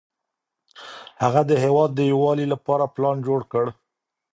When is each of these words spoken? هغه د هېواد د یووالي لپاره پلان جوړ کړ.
هغه 1.23 1.41
د 1.49 1.51
هېواد 1.63 1.89
د 1.95 1.99
یووالي 2.11 2.45
لپاره 2.53 2.91
پلان 2.95 3.17
جوړ 3.27 3.41
کړ. 3.51 3.65